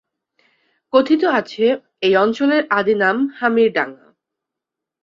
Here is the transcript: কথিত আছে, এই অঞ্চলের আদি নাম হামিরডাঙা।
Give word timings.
কথিত 0.93 1.21
আছে, 1.39 1.65
এই 2.01 2.13
অঞ্চলের 2.15 2.63
আদি 2.69 2.95
নাম 2.95 3.17
হামিরডাঙা। 3.39 4.05